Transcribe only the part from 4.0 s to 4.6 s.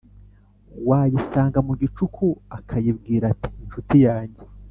yanjye